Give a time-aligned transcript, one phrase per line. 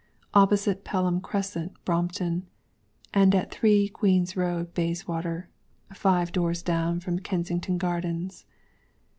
[0.33, 2.47] (Opposite Pelham Crescent, Brompton,)
[3.13, 5.47] AND AT 3, QUEENŌĆÖS ROAD, BAYSWATER,
[5.93, 8.47] (Five doors down from Kensington Gardens).